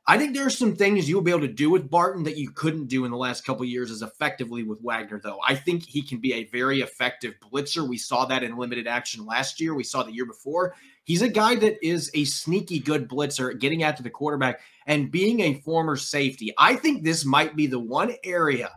[0.10, 2.88] I think there's some things you'll be able to do with Barton that you couldn't
[2.88, 5.40] do in the last couple years as effectively with Wagner, though.
[5.46, 7.86] I think he can be a very effective blitzer.
[7.86, 9.76] We saw that in limited action last year.
[9.76, 10.76] We saw the year before.
[11.04, 15.42] He's a guy that is a sneaky good blitzer, getting after the quarterback and being
[15.42, 16.54] a former safety.
[16.58, 18.72] I think this might be the one area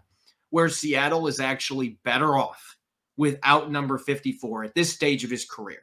[0.50, 2.76] where Seattle is actually better off
[3.16, 5.82] without number 54 at this stage of his career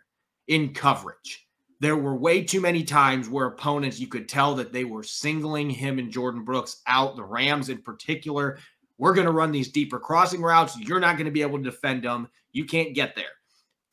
[0.50, 1.47] in coverage
[1.80, 5.70] there were way too many times where opponents, you could tell that they were singling
[5.70, 8.58] him and Jordyn Brooks out, the Rams in particular.
[8.98, 10.78] We're going to run these deeper crossing routes.
[10.80, 12.28] You're not going to be able to defend them.
[12.52, 13.26] You can't get there.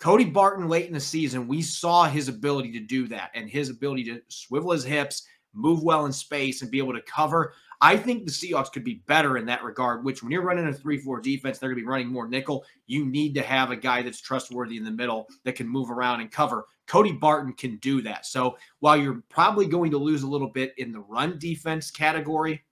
[0.01, 3.71] Cody Barton, late in the season, we saw his ability to do that and his
[3.71, 7.55] ability to swivel his hips, move well in space, and be able to cover.
[7.81, 10.73] I think the Seahawks could be better in that regard, which when you're running a
[10.73, 12.65] 3 4 defense, they're going to be running more nickel.
[12.87, 16.21] You need to have a guy that's trustworthy in the middle that can move around
[16.21, 16.67] and cover.
[16.87, 18.27] Cody Barton can do that.
[18.27, 22.63] So while you're probably going to lose a little bit in the run defense category,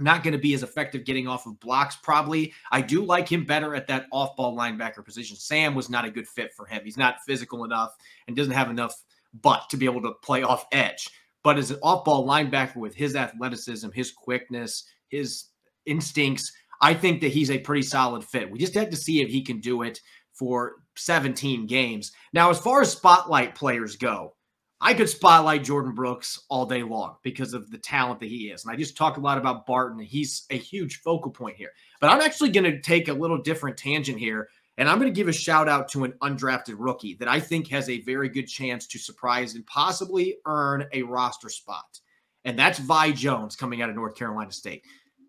[0.00, 2.52] not going to be as effective getting off of blocks, probably.
[2.70, 5.36] I do like him better at that off ball linebacker position.
[5.36, 6.82] Sam was not a good fit for him.
[6.84, 8.94] He's not physical enough and doesn't have enough
[9.42, 11.10] butt to be able to play off edge.
[11.48, 15.46] But as an off ball linebacker with his athleticism, his quickness, his
[15.86, 18.50] instincts, I think that he's a pretty solid fit.
[18.50, 19.98] We just have to see if he can do it
[20.34, 22.12] for 17 games.
[22.34, 24.34] Now, as far as spotlight players go,
[24.82, 28.66] I could spotlight Jordyn Brooks all day long because of the talent that he is.
[28.66, 30.00] And I just talked a lot about Barton.
[30.00, 31.70] He's a huge focal point here.
[31.98, 34.50] But I'm actually going to take a little different tangent here.
[34.78, 37.66] And I'm going to give a shout out to an undrafted rookie that I think
[37.68, 41.98] has a very good chance to surprise and possibly earn a roster spot.
[42.44, 44.84] And that's Vi Jones coming out of North Carolina State.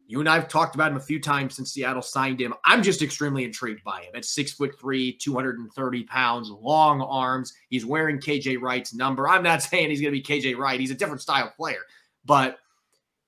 [0.06, 2.54] You and I have talked about him a few times since Seattle signed him.
[2.64, 4.12] I'm just extremely intrigued by him.
[4.16, 7.54] At six foot three, 230 pounds, long arms.
[7.70, 9.28] He's wearing KJ Wright's number.
[9.28, 10.80] I'm not saying he's going to be KJ Wright.
[10.80, 11.82] He's a different style player,
[12.24, 12.60] but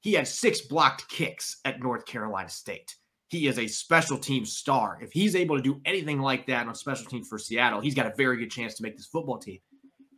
[0.01, 2.95] he had six blocked kicks at North Carolina State.
[3.31, 4.99] He is a special team star.
[5.01, 8.05] If he's able to do anything like that on special teams for Seattle, he's got
[8.05, 9.59] a very good chance to make this football team.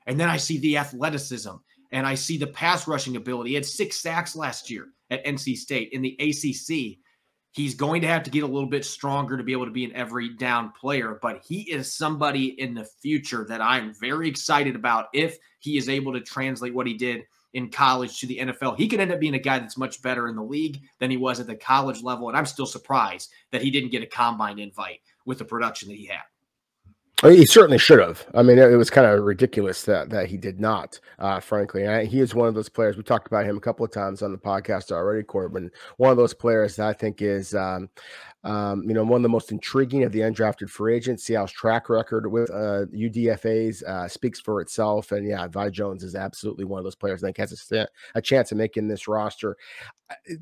[0.08, 1.52] And then I see the athleticism
[1.92, 3.52] and I see the pass rushing ability.
[3.52, 6.98] He had six sacks last year at NC State in the ACC.
[7.52, 9.86] He's going to have to get a little bit stronger to be able to be
[9.86, 14.76] an every down player, but he is somebody in the future that I'm very excited
[14.76, 18.78] about if he is able to translate what he did in college to the NFL.
[18.78, 21.18] He could end up being a guy that's much better in the league than he
[21.18, 22.28] was at the college level.
[22.28, 25.98] And I'm still surprised that he didn't get a combine invite with the production that
[25.98, 26.24] he had.
[27.24, 28.26] He certainly should have.
[28.34, 31.00] I mean, it was kind of ridiculous that that he did not.
[31.20, 32.98] Uh, frankly, I, he is one of those players.
[32.98, 35.72] We talked about him a couple of times on the podcast already, Corbin.
[35.98, 37.90] One of those players that I think is, um,
[38.44, 41.24] um, you know, one of the most intriguing of the undrafted free agents.
[41.24, 45.14] Seattle's track record with uh, UDFA's uh, speaks for itself.
[45.14, 47.24] And yeah, Vi Jones is absolutely one of those players.
[47.24, 49.56] I think has a, a chance of making this roster.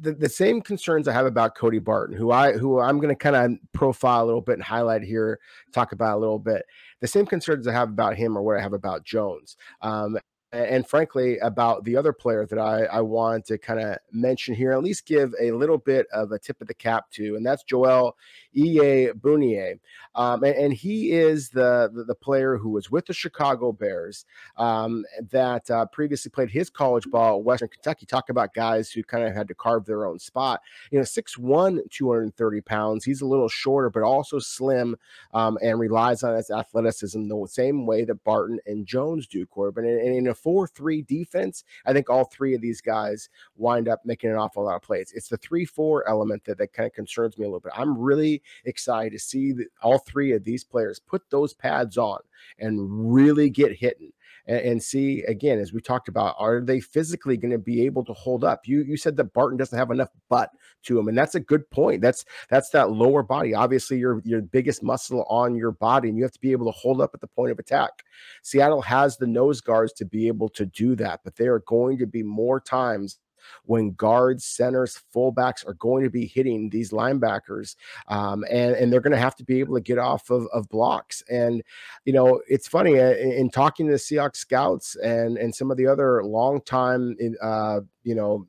[0.01, 3.15] The, the same concerns I have about Cody Barton, who I who I'm going to
[3.15, 5.39] kind of profile a little bit and highlight here,
[5.71, 6.65] talk about a little bit.
[6.99, 9.57] The same concerns I have about him or what I have about Jones.
[9.81, 10.17] Um,
[10.53, 14.73] and frankly about the other player that I, I want to kind of mention here,
[14.73, 17.63] at least give a little bit of a tip of the cap to, and that's
[17.63, 18.17] Joel
[18.55, 19.79] Iyiegbuniwe.
[20.13, 24.25] Um, and, and, he is the, the, the player who was with the Chicago Bears
[24.57, 28.05] um, that uh, previously played his college ball at Western Kentucky.
[28.05, 30.59] Talk about guys who kind of had to carve their own spot.
[30.91, 33.05] You know, 6'1", 230 pounds.
[33.05, 34.97] He's a little shorter, but also slim
[35.33, 39.85] um, and relies on his athleticism the same way that Barton and Jones do, Corbin.
[39.85, 44.01] And, and in a 4-3 defense, I think all three of these guys wind up
[44.05, 45.11] making an awful lot of plays.
[45.15, 47.73] It's the 3-4 element that, that kind of concerns me a little bit.
[47.75, 52.19] I'm really excited to see all three of these players put those pads on
[52.59, 54.11] and really get hitting
[54.47, 58.03] and, and, see again as we talked about are they physically going to be able
[58.05, 58.67] to hold up?
[58.67, 60.49] You you said that barton doesn't have enough butt
[60.83, 62.01] to him and that's a good point.
[62.01, 63.53] That's that's that lower body.
[63.53, 66.77] Obviously your your biggest muscle on your body and you have to be able to
[66.77, 68.03] hold up at the point of attack.
[68.43, 71.97] Seattle has the nose guards to be able to do that but there are going
[71.97, 73.19] to be more times
[73.65, 77.75] when guards, centers, fullbacks are going to be hitting these linebackers,
[78.07, 80.69] um, and and they're going to have to be able to get off of, of
[80.69, 81.23] blocks.
[81.29, 81.63] And
[82.05, 85.71] you know, it's funny uh, in, in talking to the Seahawks scouts and and some
[85.71, 88.47] of the other long time, uh, you know,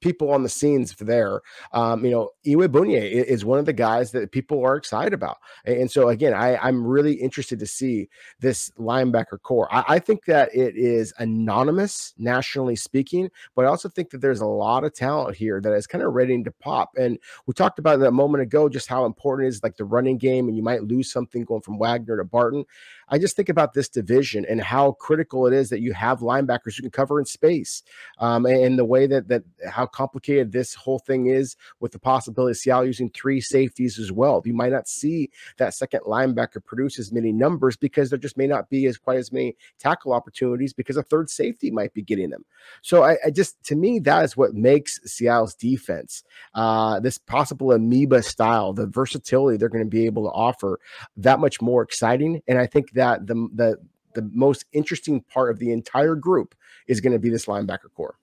[0.00, 1.40] people on the scenes there.
[1.72, 5.38] Um, you know, Iyiegbuniwe is one of the guys that people are excited about.
[5.64, 8.08] And so again, I, I'm really interested to see
[8.40, 9.68] this linebacker corps.
[9.72, 14.40] I, I think that it is anonymous nationally speaking, but I also think that there's
[14.40, 16.90] a lot of talent here that is kind of ready to pop.
[16.98, 20.18] And we talked about that a moment ago, just how important is like the running
[20.18, 22.64] game, and you might lose something going from Wagner to Barton.
[23.10, 26.76] I just think about this division and how critical it is that you have linebackers
[26.76, 27.82] who can cover in space,
[28.18, 32.52] um, and the way that that how complicated this whole thing is with the possibility
[32.52, 34.40] of Seattle using three safeties as well.
[34.44, 38.46] You might not see that second linebacker produce as many numbers because there just may
[38.46, 42.30] not be as quite as many tackle opportunities because a third safety might be getting
[42.30, 42.44] them.
[42.82, 46.22] So I, I just to me that is what makes Seattle's defense
[46.54, 50.78] uh, this possible amoeba style, the versatility they're going to be able to offer
[51.16, 52.42] that much more exciting.
[52.46, 53.76] And I think that that the the
[54.14, 56.54] the most interesting part of the entire group
[56.88, 58.16] is going to be this linebacker corps.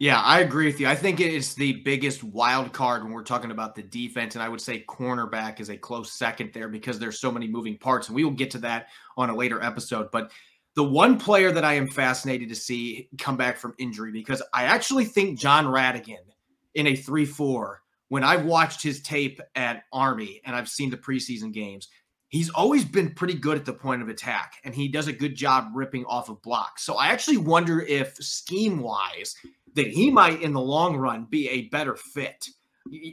[0.00, 0.88] Yeah, I agree with you.
[0.88, 4.34] I think it is the biggest wild card when we're talking about the defense.
[4.34, 7.78] And I would say cornerback is a close second there because there's so many moving
[7.78, 8.08] parts.
[8.08, 10.10] And we will get to that on a later episode.
[10.10, 10.32] But
[10.74, 14.64] the one player that I am fascinated to see come back from injury because I
[14.64, 16.26] actually think Jon Rhattigan
[16.74, 20.96] in a 3 4, when I've watched his tape at Army and I've seen the
[20.96, 21.88] preseason games,
[22.34, 25.36] he's always been pretty good at the point of attack and he does a good
[25.36, 26.82] job ripping off of blocks.
[26.82, 29.36] So I actually wonder if scheme wise
[29.74, 32.48] that he might in the long run be a better fit.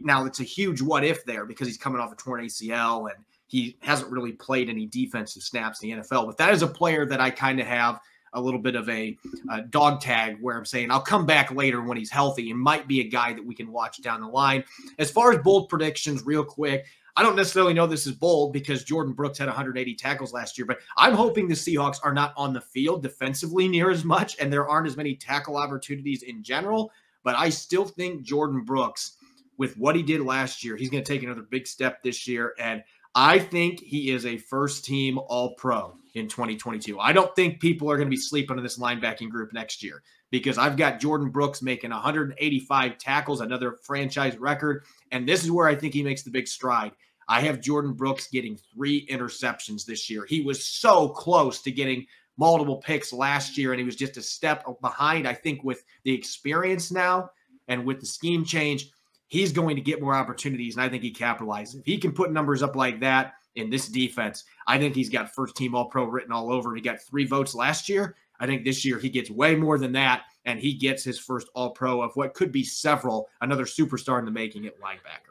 [0.01, 3.24] Now it's a huge what if there because he's coming off a torn ACL and
[3.45, 6.26] he hasn't really played any defensive snaps in the NFL.
[6.26, 7.99] But that is a player that I kind of have
[8.34, 9.15] a little bit of a,
[9.51, 12.88] a dog tag where I'm saying I'll come back later when he's healthy and might
[12.88, 14.63] be a guy that we can watch down the line.
[14.97, 16.86] As far as bold predictions, real quick,
[17.16, 20.66] I don't necessarily know this is bold because Jordyn Brooks had 180 tackles last year,
[20.66, 24.51] but I'm hoping the Seahawks are not on the field defensively near as much and
[24.51, 26.91] there aren't as many tackle opportunities in general.
[27.24, 29.18] But I still think Jordyn Brooks,
[29.57, 32.53] with what he did last year, he's going to take another big step this year.
[32.57, 32.84] And
[33.14, 36.99] I think he is a first team All Pro in 2022.
[36.99, 40.01] I don't think people are going to be sleeping on this linebacking group next year
[40.30, 44.86] because I've got Jordyn Brooks making 185 tackles, another franchise record.
[45.12, 46.93] And this is where I think he makes the big stride.
[47.28, 50.26] I have Jordyn Brooks getting three interceptions this year.
[50.26, 52.05] He was so close to getting
[52.38, 55.28] multiple picks last year, and he was just a step behind.
[55.28, 57.30] I think with the experience now
[57.68, 58.89] and with the scheme change,
[59.32, 61.79] he's going to get more opportunities, and I think he capitalizes.
[61.79, 65.34] If he can put numbers up like that in this defense, I think he's got
[65.34, 66.75] first team All Pro written all over.
[66.75, 68.17] He got three votes last year.
[68.41, 71.47] I think this year he gets way more than that, and he gets his first
[71.55, 75.30] All Pro of what could be several, another superstar in the making at linebacker.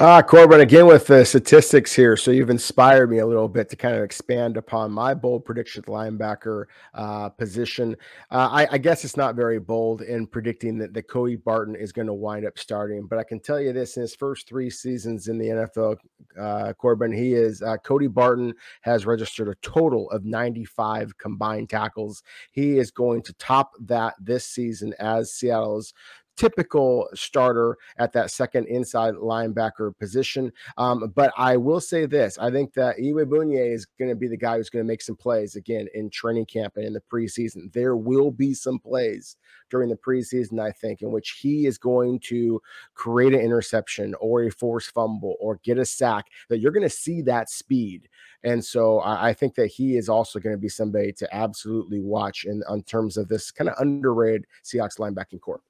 [0.00, 2.16] Ah, Corbin, again with the statistics here.
[2.16, 5.82] So you've inspired me a little bit to kind of expand upon my bold prediction
[5.84, 6.64] the linebacker
[6.94, 7.96] uh, position.
[8.30, 11.92] Uh, I, I, guess it's not very bold in predicting that, that Cody Barton is
[11.92, 14.70] going to wind up starting, but I can tell you this: in his first three
[14.70, 15.98] seasons in the NFL,
[16.40, 22.22] uh, Corbin, he is uh, Cody Barton has registered a total of 95 combined tackles.
[22.52, 25.92] He is going to top that this season as Seattle's
[26.36, 30.52] typical starter at that second inside linebacker position.
[30.76, 34.36] Um, but I will say this I think that Iyiegbuniwe is going to be the
[34.36, 37.72] guy who's going to make some plays again in training camp and in the preseason.
[37.72, 39.36] There will be some plays
[39.70, 42.60] during the preseason, I think, in which he is going to
[42.94, 46.90] create an interception or a forced fumble or get a sack that you're going to
[46.90, 48.08] see that speed.
[48.44, 52.44] And so I, think that he is also going to be somebody to absolutely watch
[52.44, 55.62] in, in terms of this kind of underrated Seahawks linebacking corps.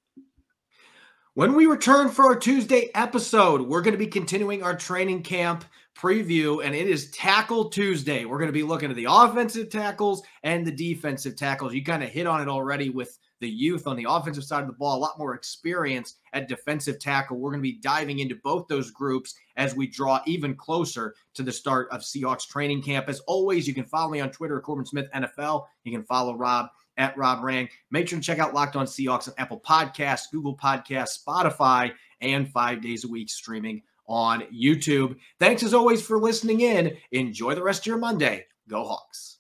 [1.34, 5.64] When we return for our Tuesday episode, we're going to be continuing our training camp
[5.96, 8.26] preview, and it is Tackle Tuesday.
[8.26, 11.72] We're going to be looking at the offensive tackles and the defensive tackles.
[11.72, 14.66] You kind of hit on it already with the youth on the offensive side of
[14.66, 17.38] the ball, a lot more experience at defensive tackle.
[17.38, 21.42] We're going to be diving into both those groups as we draw even closer to
[21.42, 23.08] the start of Seahawks training camp.
[23.08, 25.64] As always, you can follow me on Twitter, Corbin Smith NFL.
[25.84, 27.68] You can follow Rob at Rob Rang.
[27.90, 32.51] Make sure to check out Locked On Seahawks on Apple Podcasts, Google Podcasts, Spotify, and
[32.51, 35.16] five days a week streaming on YouTube.
[35.38, 36.97] Thanks as always for listening in.
[37.12, 38.47] Enjoy the rest of your Monday.
[38.68, 39.38] Go Hawks.